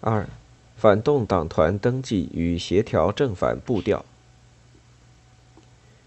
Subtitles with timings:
[0.00, 0.26] 二、
[0.76, 4.04] 反动党团登记与协调正反步调。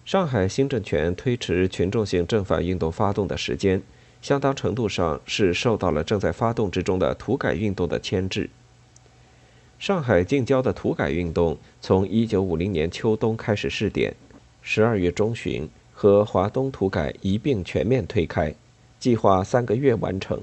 [0.03, 3.81] 上海新政权推迟群众性正反运动发动的时间，
[4.21, 8.49] 相当程度上是受到了正在发动之中的土改运动的牵制。
[9.77, 14.15] 上海近郊的土改运动从1950年秋冬开始试点
[14.65, 18.55] ，12月中旬和华东土改一并全面推开，
[18.99, 20.41] 计划三个月完成。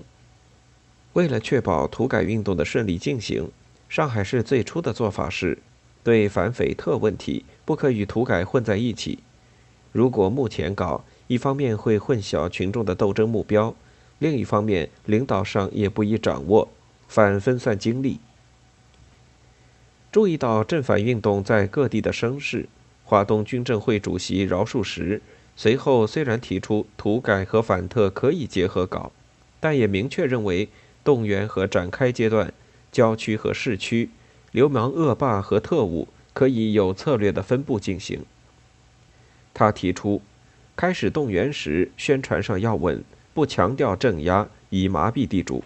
[1.14, 3.50] 为了确保土改运动的顺利进行，
[3.88, 5.58] 上海市最初的做法是，
[6.04, 9.18] 对反匪特问题不可与土改混在一起。
[9.90, 13.74] 如果目前搞，一方面会混淆群众的斗争目标，
[14.20, 16.68] 另一方面领导上也不易掌握，
[17.08, 18.20] 反分散精力。
[20.12, 22.68] 注意到正反运动在各地的声势，
[23.04, 25.20] 华东军政会主席饶漱石
[25.56, 29.10] 随后虽然提出土改和反特可以结合搞，
[29.58, 30.68] 但也明确认为。
[31.02, 32.52] 动员和展开阶段，
[32.92, 34.10] 郊区和市区，
[34.52, 38.24] 流氓恶霸和特务可以有策略的分布进行。
[39.54, 40.20] 他提出，
[40.76, 43.02] 开始动员时宣传上要稳，
[43.32, 45.62] 不强调镇压，以麻痹地主；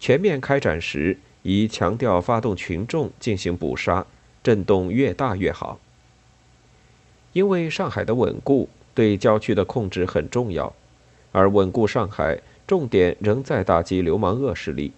[0.00, 4.06] 全面开展时，宜强调发动群众进行捕杀，
[4.42, 5.78] 震动越大越好。
[7.32, 10.74] 因为上海的稳固对郊区的控制很重要，
[11.32, 12.40] 而稳固上海。
[12.72, 14.92] 重点仍在打击流氓恶势力。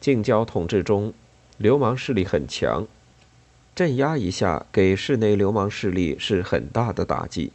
[0.00, 1.14] 近郊统治中，
[1.56, 2.84] 流氓势力很强，
[3.76, 7.52] 镇压一下给市内流氓势力是很大的打击。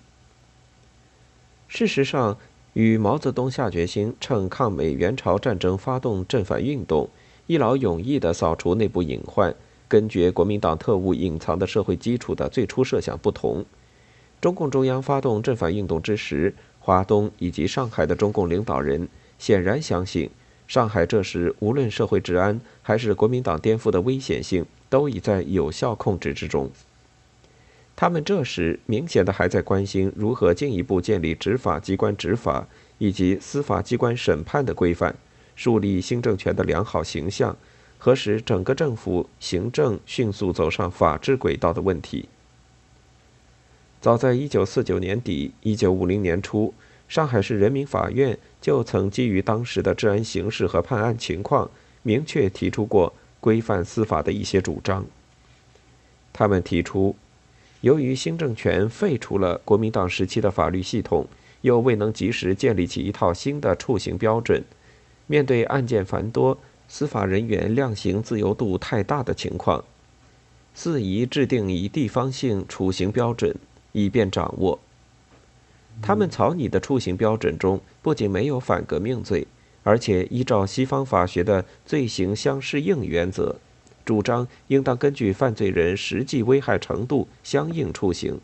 [1.67, 2.37] 事实上，
[2.71, 7.09] 与毛泽东下决心趁抗美援朝战争发动正反运动，
[7.45, 9.53] 一劳永逸地扫除内部隐患，
[9.89, 13.65] 根绝国民党特务隐藏的社会基础的最初设想不同，
[14.39, 16.55] 中共中央发动正反运动之时。
[16.79, 20.29] 华东以及上海的中共领导人显然相信，
[20.67, 26.69] 上海这时无论社会治安还是国民党颠覆的危险性都已在有效控制之中。
[27.95, 35.15] 他们这时明显的还在关心如何进一步建立执法机关执法以及司法机关审判的规范，
[35.55, 37.55] 树立新政权的良好形象，
[37.97, 42.27] 和使整个政府行政迅速走上法治轨道的问题。
[44.01, 46.73] 早在1949年底、1950年初，
[47.07, 51.69] 上海市人民法院就曾基于当时的治安形势和判案情况，
[52.01, 55.05] 明确提出过规范司法的一些主张。
[56.33, 57.15] 他们提出，
[57.81, 61.27] 由于新政权废除了国民党时期的法律系统，
[61.61, 64.63] 又未能及时建立起一套新的处刑标准，
[65.27, 69.83] 面对案件繁多、司法人员量刑自由度太大的情况，
[70.73, 73.55] 四宜制定以地方性处刑标准。
[73.97, 74.77] 以便掌握。
[76.01, 79.47] 他们草拟的处刑标准中不仅没有反革命罪，
[79.83, 83.55] 而且依照西方法学的罪行相适应原则，
[84.03, 88.39] 主张应当根据犯罪人实际危害程度相应处刑。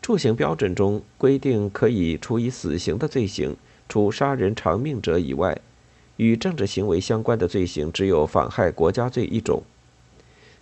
[0.00, 3.56] 处刑标准中规定，可以处以死刑的罪行，
[3.88, 5.60] 除杀人偿命者以外，
[6.16, 9.62] 与政治行为相关的罪行只有妨害国家罪一种，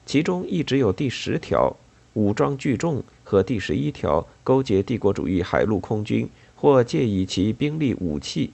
[0.04, 1.76] 其中一只有第十条。
[2.18, 8.50] 武装聚众和第十一条勾结帝国主义海陆空军或借以其兵力武器，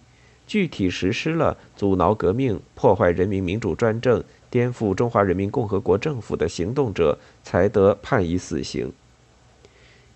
[0.46, 8.92] 具体实施了阻挠革命、破坏人民民主专政、颠覆中华人民共和国政府的行动者，才得判以死刑。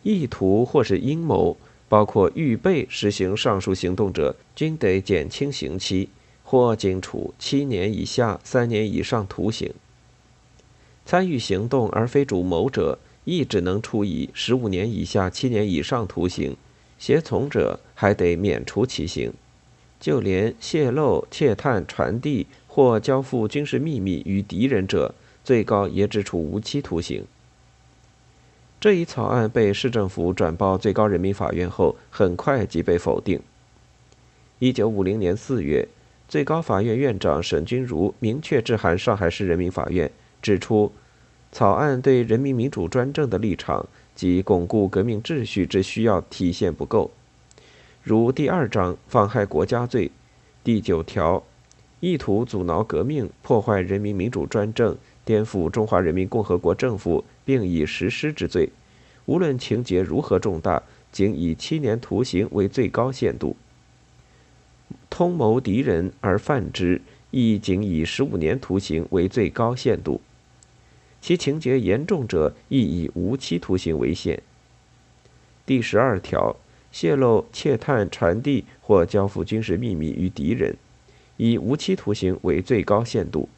[0.03, 1.57] 意图或是阴谋，
[1.89, 6.11] 包括预备实行上述行动者，均得减轻刑期，
[6.45, 9.73] 或仅处七年以下三年以上徒刑。
[11.07, 12.99] 参与行动而非主谋者。
[13.31, 16.57] 亦只能处以十五年以下七年以上徒刑，
[16.99, 19.35] 胁从者还得免除其刑，
[20.01, 27.27] 就连泄露、窃探、传递或交付军事秘密于敌人者，最高也只处无期徒刑。
[28.81, 33.39] 这一草案被市政府转报最高人民法院后，很快即被否定。
[34.59, 35.87] 一九五零年四月，
[36.27, 40.11] 最高法院院长沈钧儒明确致函上海市人民法院，
[40.41, 40.91] 指出。
[41.51, 47.11] 草案对人民民主专政的立场及巩固革命秩序之需要体现不够，
[48.03, 50.11] 如第二章妨害国家罪，
[50.63, 51.43] 第九条
[52.01, 58.71] 意图阻挠革命、破坏人民民主专政、颠覆中华人民共和国政府并已实施之罪，
[59.25, 63.57] 无论情节如何重大，仅以七年徒刑为最高限度；
[65.11, 67.01] 通谋敌人而犯之，
[67.31, 70.21] 亦仅以十五年徒刑为最高限度。
[71.21, 74.43] 其情节严重者，亦以无期徒刑为限。
[75.67, 76.57] 第十二条，
[76.91, 80.77] 泄露、窃探、传递或交付军事秘密于敌人，
[81.37, 83.49] 以无期徒刑为最高限度。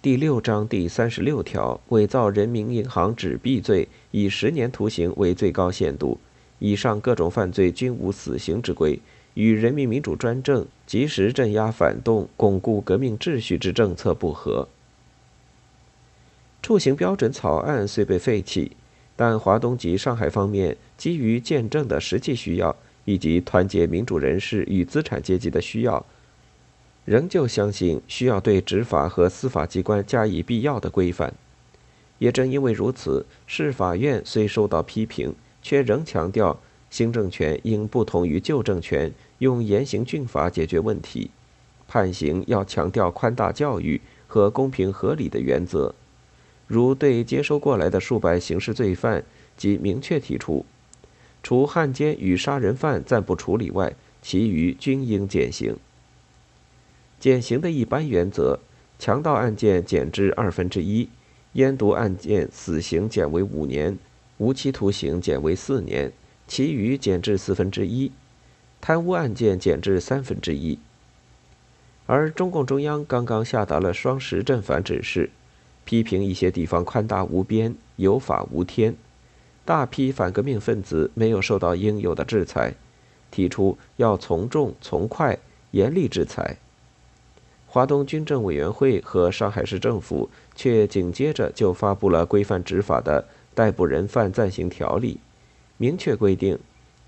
[0.00, 6.18] 第六章第三十六条，伪造人民银行纸币罪，以十年徒刑为最高限度。
[6.58, 9.00] 以上各种犯罪均无死刑之规，
[9.32, 14.68] 与人民民主专政、及时镇压反动、巩固革命秩序之政策不合。
[16.64, 18.72] 处刑标准草案虽被废弃，
[19.14, 22.74] 但华东及上海方面基于见证的实际需要，
[23.04, 26.02] 以及团结民主人士与资产阶级的需要。
[27.04, 31.34] 仍旧相信需要对执法和司法机关加以必要的规范。
[32.18, 36.58] 也正因为如此，市法院虽受到批评，却仍强调
[36.88, 41.30] 行政权应不同于旧政权，用严刑峻法解决问题，
[41.86, 45.94] 判刑要强调宽大教育和公平合理的原则。
[46.66, 49.24] 如对接收过来的数百刑事罪犯，
[49.56, 50.64] 即明确提出，
[51.42, 55.76] 除汉奸与杀人犯暂不处理外，其余均应减刑。
[57.20, 58.58] 减刑的一般原则：
[58.98, 61.08] 强盗案件减至二分之一，
[61.52, 63.98] 烟毒案件死刑减为五年，
[64.38, 66.12] 无期徒刑减为四年，
[66.48, 68.10] 其余减至四分之一；
[68.80, 70.78] 贪污案件减至三分之一。
[72.06, 75.30] 而中共中央刚刚下达了双十正反指示，
[75.84, 78.94] 批评一些地方宽大无边、有法无天，
[79.64, 82.74] 大批反革命分子没有受到应有的制裁，
[83.30, 85.38] 提出要从重从快、
[85.72, 86.56] 严厉制裁。
[87.66, 95.18] 华东军政委员会和上海市政府却紧接着就发布了规范执法的逮捕人犯暂行条例，
[95.76, 96.58] 明确规定，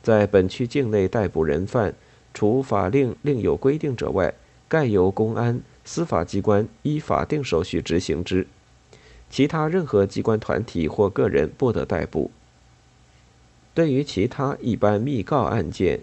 [0.02, 1.94] 在本区境内逮捕人犯，
[2.34, 4.34] 除法令另有规定者外，
[4.66, 8.46] 概由公安、司法机关依法定手续执行之，
[9.28, 12.30] 其他任何机关团体或个人不得逮捕。
[13.74, 16.00] 对于其他一般密告案件，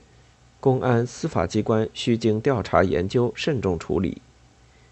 [0.60, 4.22] 公安、司法机关需经调查研究，慎重处理。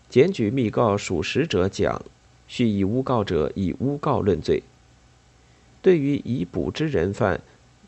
[0.10, 2.04] 检举密告属实者奖，
[2.48, 4.64] 须以诬告者以诬告论罪。
[5.82, 7.42] 对于已捕之人犯，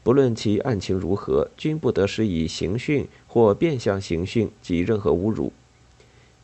[0.04, 5.52] 不论其案情如何，均不得施以刑讯或变相刑讯及任何侮辱，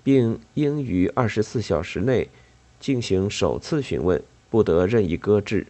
[0.04, 2.30] 并应于二十四小时内
[2.80, 5.68] 进行首次询问，不得任意搁置。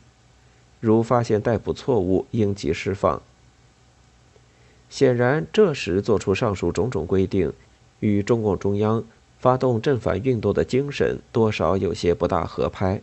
[0.79, 3.21] 如发现逮捕错误，应即释放。
[4.89, 7.53] 显然，这时作出上述种种规定，
[7.99, 9.03] 与中共中央。
[9.39, 13.01] 发动正反运动的精神多少有些不大合拍。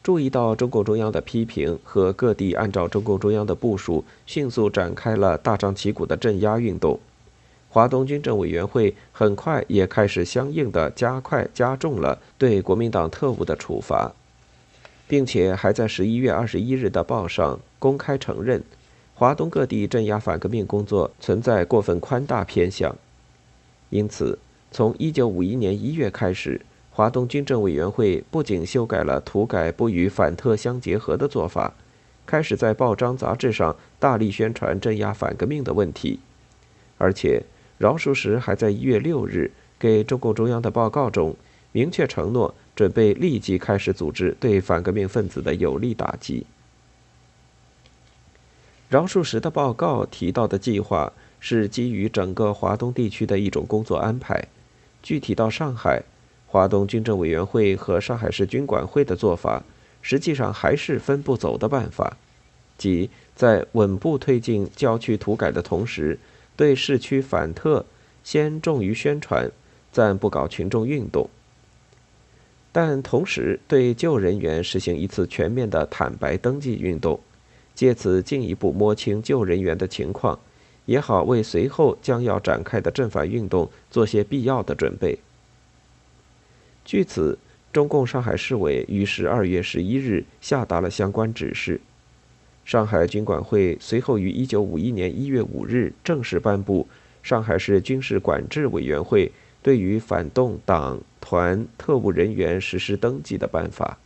[0.00, 7.00] 注意到中共中央的批评和各地按照中共中央的部署，迅速展开了大张旗鼓的镇压运动。
[7.72, 14.12] 华东军政委员会很快也开始相应的加快加重了对国民党特务的处罚，
[15.06, 18.62] 并且还在十一月二十一日的报上公开承认，
[19.14, 22.94] 华东各地镇压反革命工作存在过分宽大偏向，
[23.90, 24.38] 因此。
[24.72, 26.60] 从一九五一年一月开始，
[26.92, 31.74] 华东军政委员会不仅修改了土改不与反特相结合的做法，
[32.24, 36.20] 开始在报章杂志上大力宣传镇压反革命的问题，
[36.98, 37.42] 而且
[37.80, 41.34] 饶漱石还在一月六日给中共中央的报告中
[41.72, 46.44] 明确承诺，准备立即开始组织对反革命分子的有力打击。
[48.90, 54.46] 饶漱石的报告提到的计划是基于整个华东地区的一种工作安排。
[55.02, 56.02] 具体到上海，
[56.46, 59.62] 华东军政委员会和上海市军管会的做法，
[60.02, 62.18] 实际上还是分步走的办法，
[62.76, 66.18] 即在稳步推进郊区土改的同时，
[66.60, 67.86] 对市区反特
[68.22, 69.50] 先重于宣传，
[69.90, 71.30] 暂不搞群众运动，
[72.70, 77.18] 但同时对旧人员实行一次全面的坦白登记运动，
[77.74, 80.38] 借此进一步摸清旧人员的情况。
[80.84, 85.18] 也好为随后将要展开的正反运动做些必要的准备。
[86.84, 87.38] 据此，
[87.72, 91.80] 中共上海市委于十二月十一日下达了相关指示。
[92.64, 96.86] 上海军管会随后于一九五一年一月五日正式颁布
[97.28, 99.30] 《上海市军事管制委员会
[99.62, 103.98] 对于反动党团特务人员实施登记的办法》，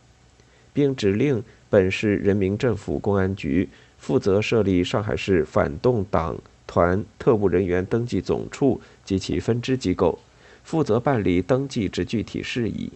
[0.73, 6.37] 并指令本市人民政府公安局负责设立上海市反动党。
[6.67, 10.17] 团特务人员登记总处及其分支机构，
[10.63, 12.91] 负责办理登记之具体事宜。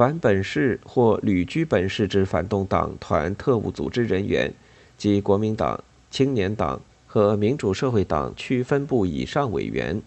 [0.00, 4.50] 凡本市或旅居本市之反动党团特务组织人员，
[4.96, 5.78] 及国民党、
[6.10, 10.00] 青年党和民主社会党区分部以上委员、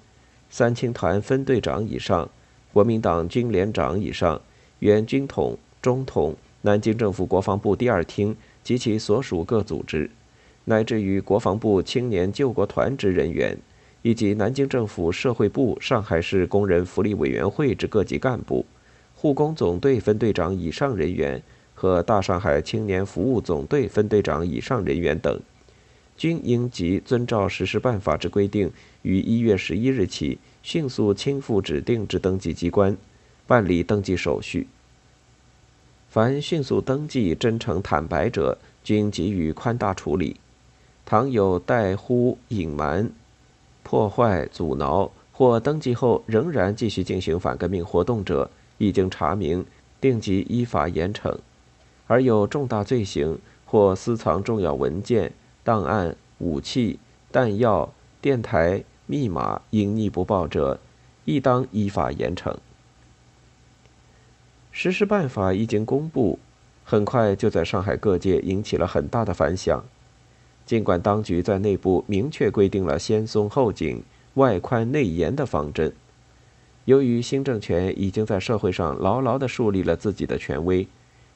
[0.49, 2.27] 三青团分队长以上、
[2.73, 4.41] 国民党军连长以上、
[4.79, 10.09] 原军统、中统、南京政府国防部第二厅及其所属各组织。
[10.65, 13.55] 乃至于国防部青年救国团之人员，
[14.01, 18.65] 以及南京政府社会部上海市工人福利委员会之各级干部、
[19.23, 21.41] 护工总队分队长以上人员
[21.73, 25.39] 和大上海青年服务总队分队长以上人员等，
[26.17, 28.69] 均应即遵照实施办法之规定，
[29.01, 32.97] 于一月十一日起迅速亲赴指定之登记机关，
[33.47, 34.67] 办理登记手续。
[36.09, 40.35] 凡迅速登记、真诚坦白者，均给予宽大处理；
[41.05, 43.09] 倘有怠忽、隐瞒。
[43.83, 49.65] 破坏、阻挠或登记后仍然继续进行反革命活动者，已经查明，
[50.01, 51.37] 定即依法严惩；
[52.07, 55.31] 而有重大罪行或私藏重要文件、
[55.63, 56.99] 档案、武器、
[57.31, 60.79] 弹药、电台、密码隐匿不报者，
[61.25, 62.55] 亦当依法严惩。
[64.71, 66.39] 实施办法一经公布，
[66.83, 69.83] 很快就在上海各界引起了很大的反响。
[70.65, 74.01] 尽管当局在内部明确规定了先松后紧、
[74.35, 75.93] 外宽内严的方针，
[76.85, 80.85] 由于新政权已经在社会上牢牢地树立了自己的权威，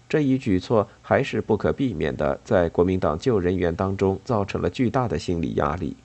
[0.10, 5.96] 这一举措还是不可避免地在国民党旧人员当中造成了巨大的心理压力。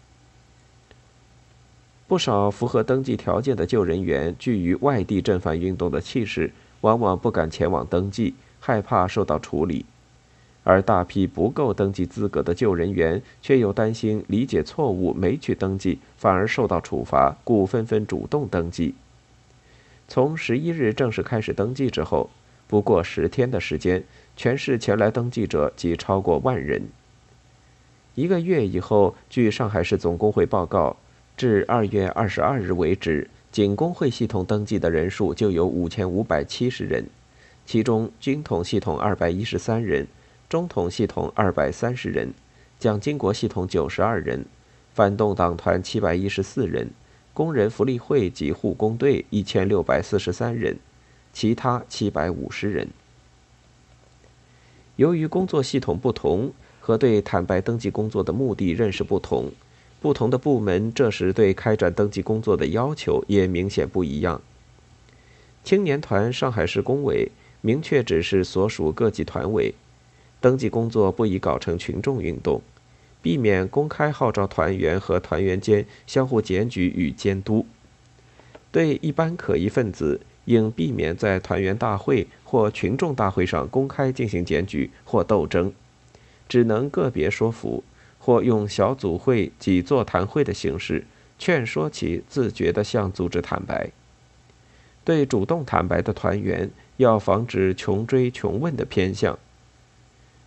[2.06, 9.86] 不少符合登记条件的旧人员，惧于外地正反运动的气势，往往不敢前往登记，害怕受到处理。
[10.62, 18.94] 而大批不够登记资格的旧人员，却又担心理解错误没去登记，反而受到处罚，故纷纷主动登记。
[20.12, 22.28] 从十一日正式开始登记之后，
[22.66, 24.04] 不过十天的时间，
[24.36, 26.82] 全市前来登记者即超过万人。
[28.14, 30.94] 一个月以后，据上海市总工会报告，
[31.34, 37.06] 至二月二十二日为止，仅工会系统登记的人数就有五千五百七十人，
[37.64, 40.06] 其中军统系统二百一十三人。
[40.46, 42.34] 中统系统二百三十人，
[42.78, 44.44] 蒋经国系统九十二人，
[44.92, 46.90] 反动党团七百一十四人，
[47.34, 50.78] 工人福利会及护工队一千六百四十三人，
[51.32, 52.88] 其他七百五十人。
[54.96, 59.50] 由于工作系统不同和对坦白登记工作的目的认识不同，
[60.00, 64.40] 不同的部门这时对开展登记工作的要求也明显不一样。
[65.64, 67.30] 青年团上海市工委
[67.62, 69.74] 明确指示所属各级团委。
[70.40, 72.60] 登记工作不宜搞成群众运动，
[73.22, 77.64] 避免公开号召团员和团员间相互检举与监督。
[78.70, 85.72] 对一般可疑分子，应避免在团员大会或群众大会上公开进行检举或斗争，
[86.48, 87.84] 只能个别说服，
[88.18, 91.04] 或用小组会及座谈会的形式
[91.38, 93.90] 劝说其自觉地向组织坦白。
[95.04, 99.38] 对主动坦白的团员，要防止穷追穷问的偏向。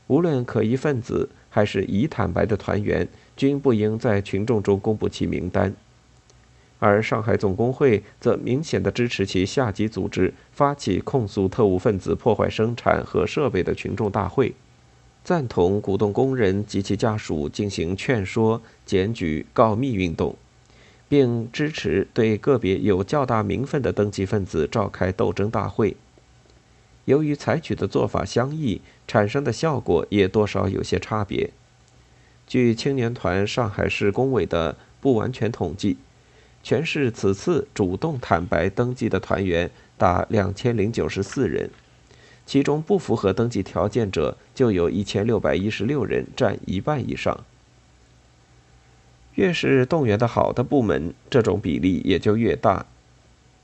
[0.08, 3.08] 无论可疑分子还是已坦白的团员，
[3.38, 5.74] 均不应在群众中公布其名单。
[6.80, 14.54] 而上海总工会则明显的支持其下级组织发起控诉特务分子破坏生产和设备的群众大会，
[15.24, 20.36] 赞同鼓动工人及其家属进行劝说、检举、告密运动，
[21.08, 25.96] 并支持对个别有较大名分的登记分子召开斗争大会。
[27.06, 31.52] 由于采取的做法相异，产生的效果也多少有些差别。
[32.48, 35.98] 据青年团上海市工委的不完全统计，
[36.62, 41.70] 全市此次主动坦白登记的团员达两千零九十四人，
[42.46, 47.44] 其中不符合登记条件者就有一千六百一十六人，占一半以上。
[49.36, 52.86] 越是动员的好的部门，这种比例也就越大。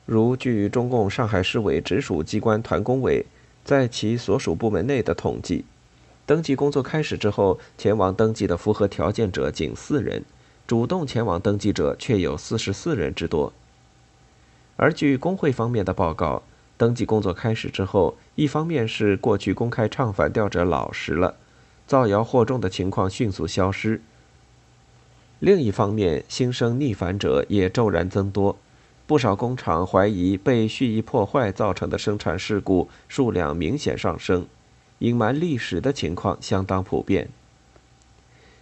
[0.06, 3.26] 如据中共上海市委直属机关团工委
[3.64, 5.66] 在其所属部门内的统计，
[6.26, 10.24] 登记工作开始之后，前往登记的符合条件者仅四人，
[10.66, 13.54] 主动前往登记者却有四十四人之多。
[14.76, 16.42] 而据工会方面的报告，
[16.76, 21.36] 登记工作开始之后，一方面是过去公开唱反调者老实了，
[21.86, 24.00] 造谣惑众的情况迅速消失；
[25.38, 28.58] 另一方面，新生逆反者也骤然增多。
[29.12, 34.48] 不少工厂怀疑被蓄意破坏造成的生产事故数量明显上升，
[35.00, 37.28] 隐瞒历史的情况相当普遍。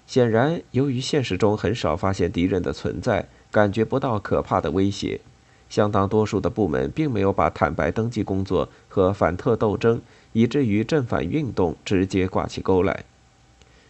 [0.08, 5.22] 显然，由于现实中很少发现敌人的存在，感觉不到可怕的威胁，
[5.70, 10.02] 相当多数的部门并没有把坦白登记工作和反特斗争，
[10.34, 13.06] 以至于正反运动直接挂起钩来。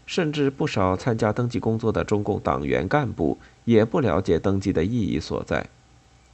[0.05, 5.65] 甚至不少参加登记工作的中共党员干部也不了解登记的意义所在。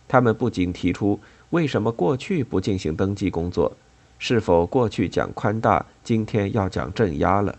[0.07, 1.19] 他们不仅提出
[1.49, 3.75] 为什么过去不进行登记工作，
[4.19, 7.57] 是否过去讲宽大，今天要讲镇压了，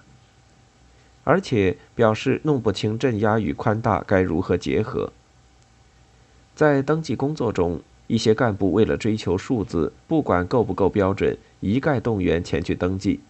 [1.24, 5.12] 而且表示弄不清镇压与宽大该如何结合。
[6.54, 13.20] 在登记工作中，一些干部为了追求数字，不管够不够标准，一概动员前去登记。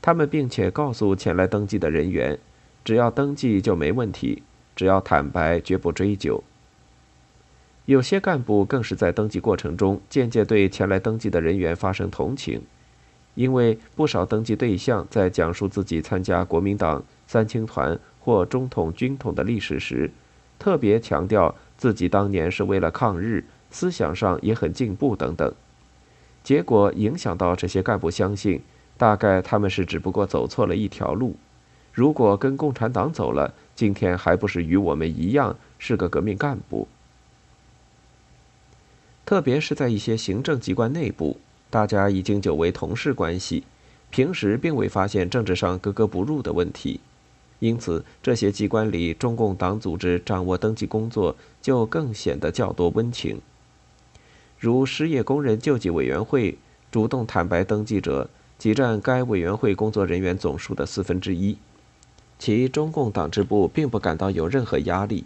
[0.00, 2.38] 他们并且告诉前来登记的人员，
[2.82, 4.42] 只要登记就没问题，
[4.74, 6.42] 只要坦白，绝不追究。
[7.90, 12.62] 有些干部更是在登记过程中渐渐对前来登记的人员发生同情，
[13.34, 20.08] 因为不少登记对象在讲述自己参加国民党三青团或中统、军统的历史时，
[20.56, 23.42] 特别强调自己当年是为了抗日，
[23.72, 25.52] 思想上也很进步等等。
[26.44, 28.62] 结果影响到这些干部相信，
[28.96, 31.34] 大概他们是只不过走错了一条路，
[31.92, 36.86] 如果跟共产党走了，今天还不是与我们一样是个革命干部。
[39.30, 41.38] 特别是在一些行政机关内部，
[41.70, 43.62] 大家已经久为同事关系，
[44.10, 46.98] 平时并未发现政治上格格不入的问题，
[47.60, 53.40] 因此这些机关里，中共党组织掌握登记工作就更显得较多温情。
[54.58, 56.58] 如失业工人救济委员会，
[56.90, 61.56] 主动坦白登记者即占该委员会工作人员总数的四分之一，
[62.40, 65.24] 其中共党支部并不感到有任何压力。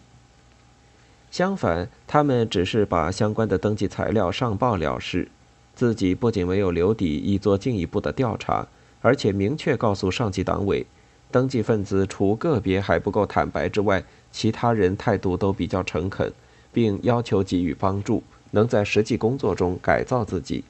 [1.35, 5.26] 相反，他们只是把相关的登记材料上报了事，
[5.75, 8.69] 自己不仅没有留底以做进一步的调查，
[9.00, 10.87] 而且明确告诉上级党委，
[11.33, 16.33] 登记分子除个别还不够坦白之外，其他人态度都比较诚恳，
[16.73, 18.23] 并要求给予帮助，
[18.53, 20.62] 能在实际工作中改造自己，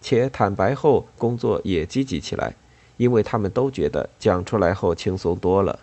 [0.00, 2.54] 且坦白后工作也积极起来，
[2.96, 5.80] 因为他们都觉得讲出来后轻松多了。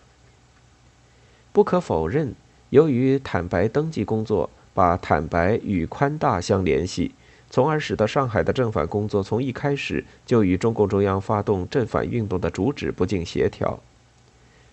[1.51, 2.34] 不可否认。
[2.74, 7.12] 由于坦白登记工作把坦白与宽大相联系，
[7.48, 13.80] 从而使得上海的正反工作从一开始就与中共中央发动正反运动的主旨不尽协调。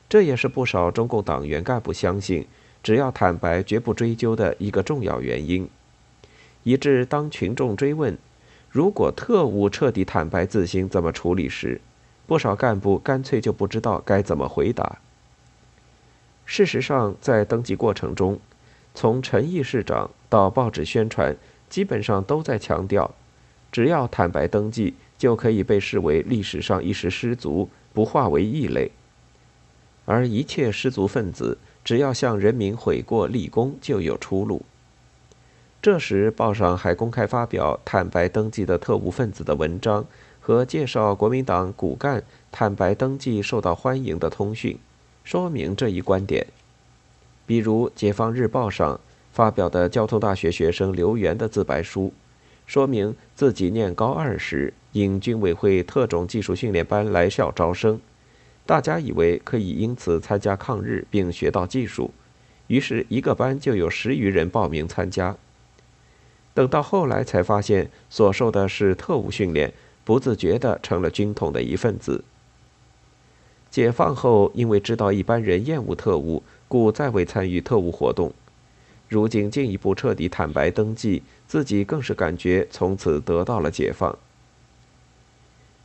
[0.08, 2.46] 这也是不少中共党员干部相信
[2.82, 5.68] 只要坦白绝不追究的一个重要原因。
[6.62, 8.16] 以致当群众追问
[8.70, 11.78] 如果特务彻底坦白自新怎么处理时，
[12.26, 14.96] 不少干部干脆就不知道该怎么回答。
[16.50, 18.40] 事实上，在登记过程中，
[18.92, 21.36] 从陈毅市长到报纸宣传，
[21.68, 23.14] 基本上都在强调，
[23.70, 28.90] 只要坦白登记，就可以被视为历史上一时失足，不化为异类。
[30.06, 34.62] 而一切失足分子，只要向人民悔过立功，就有出路。
[35.80, 40.04] 这时，报上还公开发表坦白登记的特务分子的文章
[40.40, 44.76] 和介绍国民党骨干坦白登记受到欢迎的通讯。
[45.24, 46.46] 说明这一观点，
[47.46, 48.98] 比如《解放日报》上
[49.32, 52.12] 发表的交通大学学生刘源的自白书，
[52.66, 58.00] 说明自己念高二时因军委会特种技术训练班来校招生，
[58.66, 62.10] 大家以为可以因此参加抗日并学到技术，
[62.66, 65.36] 于是一个班就有十余人报名参加。
[66.52, 69.72] 等到后来才发现所受的是特务训练，
[70.04, 72.24] 不自觉地成了军统的一份子。
[73.70, 78.32] 解放后，因为知道一般人厌恶特务，故再未参与特务活动。
[79.08, 84.16] 如今进一步彻底坦白登记，自己更是感觉从此得到了解放。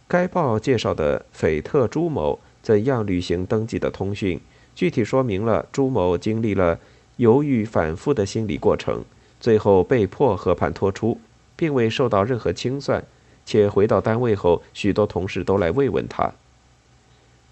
[0.07, 4.39] 该报介绍的匪特朱某怎样履行登记的通讯，
[4.75, 6.79] 具体说明了朱某经历了
[7.17, 9.03] 犹豫反复的心理过程，
[9.39, 11.19] 最后被迫和盘托出，
[11.55, 13.03] 并未受到任何清算，
[13.45, 16.31] 且回到单位后，许多同事都来慰问他。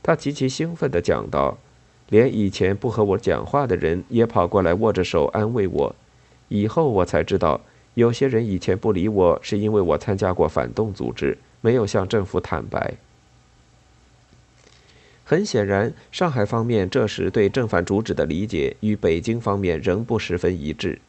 [0.03, 1.57] 他极其兴奋地讲道
[2.09, 5.95] ：“连以前不和我讲话的人也跑过来握着手安慰我。
[6.49, 7.61] 以后我才知道，
[7.93, 12.95] 有些人以前不理我，是因为我参加过反动组织，没有向政府坦白。”
[15.25, 20.99] 很显然，上海方面这时对正反主旨的理解与北京方面仍不十分一致。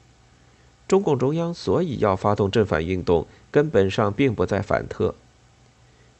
[0.87, 5.17] 中共中央所以要发动正反运动，根本上并不在反特。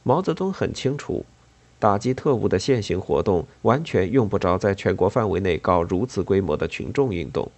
[0.03, 1.25] 毛泽东很清楚。
[1.85, 7.51] 打击特务的现行活动完全用不着在全国范围内搞如此规模的群众运动。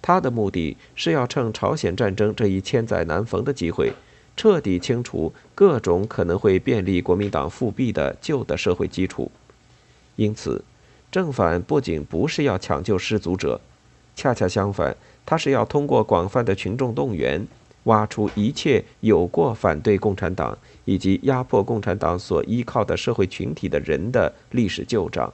[0.00, 3.92] 他的目的是要趁朝鲜战争这一千载难逢的机会，
[4.36, 9.28] 彻底清除各种可能会便利国民党复辟的旧的社会基础。
[10.14, 10.62] 因此，
[11.10, 13.60] 正反不仅不是要抢救失足者，
[14.14, 17.44] 恰恰相反，他是要通过广泛的群众动员。
[17.84, 25.32] 挖出一切有过反对共产党以及压迫共产党所依靠的社会群体的人的历史旧账，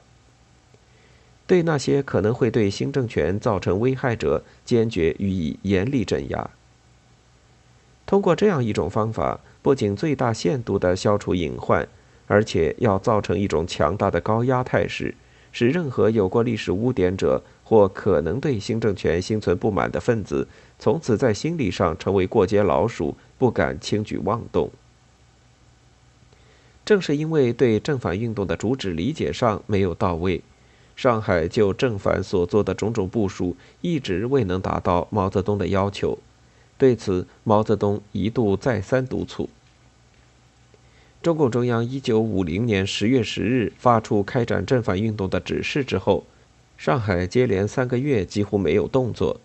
[1.46, 6.50] 对那些可能会对新政权造成危害者，坚决予以严厉镇压。
[8.06, 11.86] 通过这样一种方法，不仅最大限度地消除隐患，
[12.26, 15.14] 而且要造成一种强大的高压态势，
[15.52, 20.46] 使任何有过历史污点者或可能对新政权心存不满的分子，
[20.78, 24.70] 从此在心理上成为过街老鼠，不敢轻举妄动。
[26.84, 30.42] 正是因为对正反运动的主旨理解上没有到位，
[30.96, 36.18] 上海就正反所做的种种部署一直未能达到毛泽东的要求。
[36.76, 39.48] 对此，毛泽东一度再三督促。
[41.22, 46.24] 中共中央一九五零年十月十日发出开展正反运动的指示之后，
[46.78, 49.38] 上海接连三个月几乎没有动作。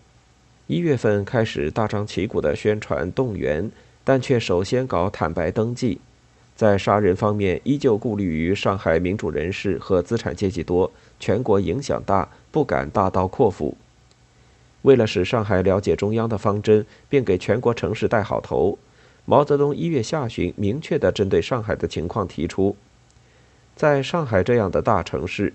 [0.68, 3.70] 一月份开始大张旗鼓的宣传动员，
[4.02, 6.00] 但却首先搞坦白登记。
[6.54, 13.76] 在杀人方面，依旧顾虑于上海民主人士和资产阶级多，全国影响大，不敢大刀阔斧。
[14.80, 18.78] 为了使上海了解中央的方针，并给全国城市带好头，
[19.26, 22.76] 毛泽东一月下旬明确地针对上海的情况提出：
[23.74, 25.52] 在上海这样的大城市，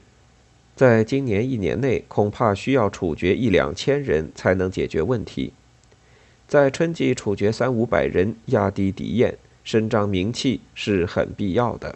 [0.76, 5.54] 在今年一年内，恐怕需要处决一两千人才能解决问题；
[6.48, 9.38] 在春季处决三五百人，压低敌焰。
[9.64, 11.96] 伸张名气是很必要的。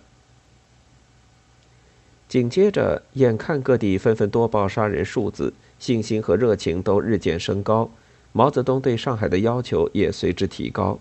[2.30, 7.90] 紧接着，眼看各地纷纷多报杀人数字，信心和热情都日渐升高，
[8.32, 11.00] 毛泽东对上海的要求也随之提高。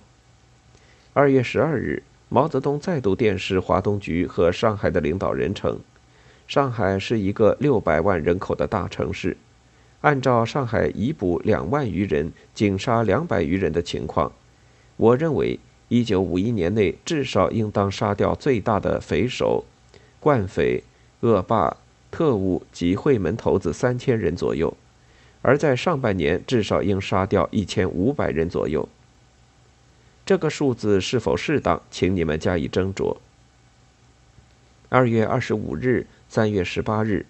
[1.16, 5.78] 二月十二日，毛泽东再度电示华东局和上海的领导人称
[6.48, 9.36] ：“上海是一个六百万人口的大城市，
[10.00, 14.32] 按照上海已捕两万余人，仅杀两百余人的情况，
[14.96, 19.64] 我认为。”一九五一年内，至少应当杀掉最大的匪首、
[20.18, 20.82] 惯匪、
[21.20, 21.76] 恶霸、
[22.10, 24.74] 特务及会门头子三千人左右；
[25.42, 28.88] 而在上半年，至少应杀掉一千五百人左右。
[30.26, 33.16] 这个数字是否适当，请你们加以斟酌。
[34.88, 37.26] 二月二十五日、三月十八日，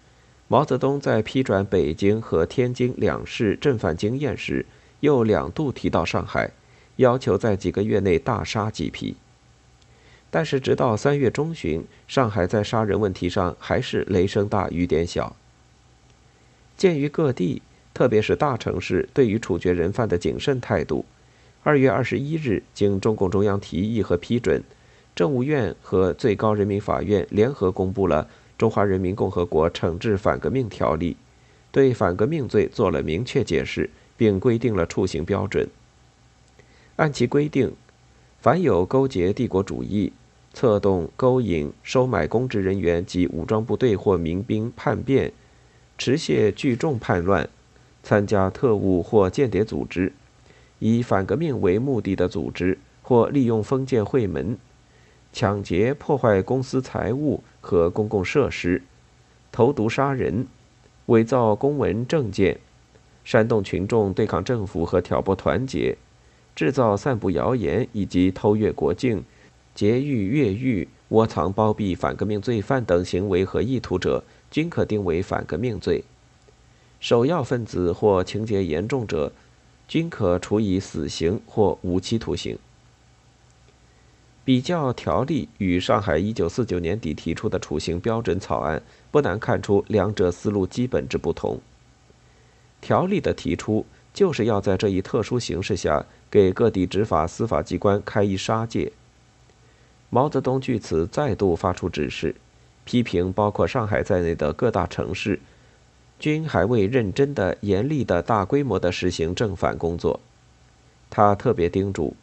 [0.48, 4.66] 毛泽东在批转北京和天津两市正反经验时，
[5.00, 6.50] 又两度提到上海。
[6.96, 9.16] 要求在几个月内大杀几批，
[10.30, 15.34] 但是直到三月中旬，上海在杀人问题上还是雷声大雨点小。
[16.76, 21.04] 鉴于各地，特别是大城市对于处决人犯的谨慎态度，
[21.66, 24.62] 二月二十一日，经中共中央提议和批准，
[25.16, 28.24] 政务院和最高人民法院联合公布了
[28.58, 31.12] 《中华人民共和国惩治反革命条例》，
[31.72, 35.66] 对反革命罪做了明确解释，并规定了处刑标准。
[36.96, 37.72] 按其规定，
[38.42, 40.12] 凡有勾结帝国主义、
[40.52, 45.32] 策动、勾引、收买公职人员及武装部队或民兵叛变、
[45.96, 47.48] 持械聚众叛乱、
[48.02, 50.12] 参加特务或间谍组织、
[50.78, 54.56] 以反革命为目的的组织或利用封建会门、
[55.32, 58.82] 抢劫破坏公司财物和公共设施、
[59.50, 60.46] 投毒杀人、
[61.06, 62.58] 伪造公文证件、
[63.24, 65.96] 煽动群众对抗政府和挑拨团结。
[66.54, 69.24] 制造、散布谣言以及偷越国境、
[69.74, 76.04] 劫狱越狱、窝藏包庇反革命罪犯等行为和意图者，均可定为反革命罪；
[77.00, 79.32] 首要分子或情节严重者，
[79.86, 82.58] 均可处以死刑或无期徒刑。
[84.44, 91.60] 比较条例与上海1949年底提出的处刑标准草案，不难看出两者思路基本之不同。
[92.80, 93.86] 条例的提出。
[94.14, 98.92] 就是要在这一特殊形势下，给各地执法司法机关开一杀戒。
[100.08, 102.36] 毛泽东据此再度发出指示，
[102.84, 105.40] 批评包括上海在内的各大城市，
[106.24, 110.18] 均还未认真的、严厉的、大规模的实行正反工作。
[111.10, 112.16] 他特别叮嘱，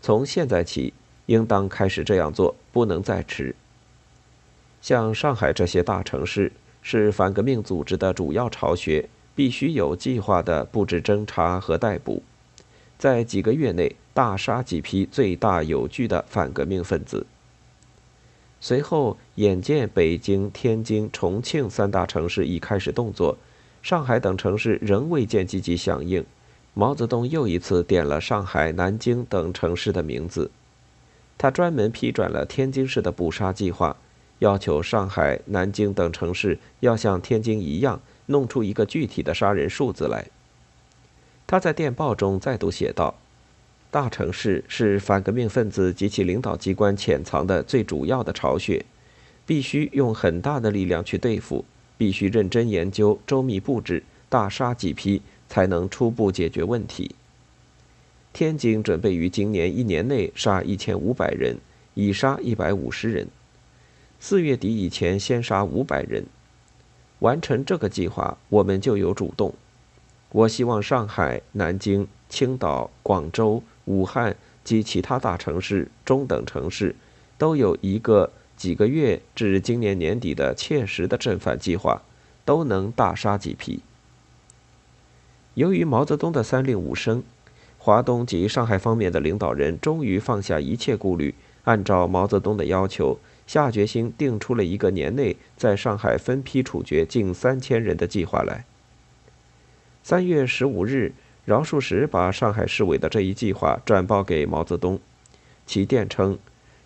[0.00, 0.94] 从现在起，
[1.26, 3.54] 应当开始这样做，不能再迟。
[4.80, 9.06] 像上海这些大城市，是反革命组织的主要巢穴。
[9.34, 12.22] 必须有计划地布置侦查和逮捕，
[12.96, 17.26] 在几个月内大杀几批最大有据的反革命分子。
[18.60, 23.36] 随后，眼见北京、天津、重庆三大城市已开始动作，
[23.82, 26.24] 上海等城市仍未见积极响应，
[26.74, 30.50] 毛泽东又一次点了上海、南京等城市的名字。
[31.38, 33.96] 他专门批转了天津市的捕杀计划，
[34.40, 38.00] 要求上海、南京等城市要像天津一样。
[38.28, 40.26] 弄出一个具体的杀人数字来。
[41.46, 43.14] 他在电报中再度写道
[43.96, 48.84] ：“大城市是反革命分子及其领导机关潜藏的最主要的巢穴，
[49.46, 51.64] 必须用很大的力量去对付，
[51.96, 57.14] 必须认真研究、周密布置、大杀几批，才能初步解决问题。”
[58.34, 61.56] 天津准备于今年一年内杀一千五百人，
[61.94, 63.26] 已杀一百五十人。
[64.20, 66.26] 四月底以前先杀五百人。
[67.20, 69.54] 完成这个计划，我们就有主动。
[70.32, 76.94] 我希望上海、南京、青岛、广州、武汉及其他大城市、中等城市
[77.36, 82.02] 都有一个几个月至今年年底的切实的正反计划，
[82.44, 83.80] 都能大杀几批。
[85.54, 87.22] 由于毛泽东的三令五申，
[87.78, 98.64] 华东及上海方面的领导人终于放下一切顾虑，按照毛泽东的要求，下决心定出了一个年内在上海分批处决近三千人的计划来。
[100.02, 101.12] 三月十五日，
[101.46, 104.98] 饶漱石把上海市委的这一计划转报给毛泽东，
[105.64, 106.36] 其电称：“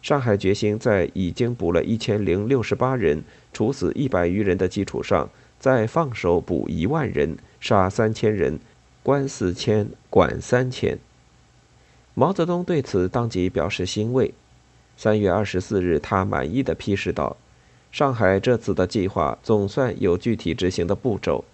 [0.02, 8.58] 上海决心在已经补了一千零六十八人、处死一百余人的基础上，再放手补一万人。”杀三千人，
[9.02, 10.98] 关四千，管三千。
[12.14, 14.32] 毛泽东对此当即表示欣慰。
[14.96, 17.38] 三月二十四日，他满意的批示道
[17.90, 21.44] ：“上海这次的计划总算有具体执行的步骤，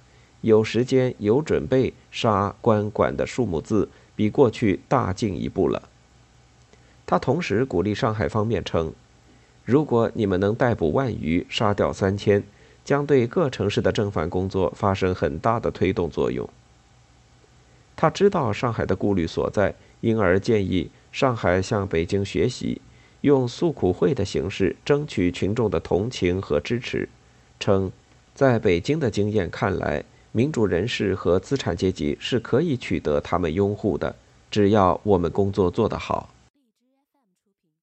[0.47, 5.89] 有时间、有准备，杀关管的数目字比过去大进一步了。”
[7.05, 8.93] 他同时鼓励上海方面称
[9.67, 12.43] ：“如果你们能逮捕万余，杀掉三千。”
[12.87, 16.49] 将对各城市的正反工作发生很大的推动作用。
[17.97, 22.81] 他知道上海的顾虑所在，因而建议上海向北京学习，
[23.23, 27.09] 用诉苦会的形式争取群众的同情和支持。
[27.59, 27.91] 称，
[28.37, 30.05] 在北京的经验看来，
[30.37, 34.15] 民主人士和资产阶级是可以取得他们拥护的，
[34.51, 36.29] 只要我们工作做得好。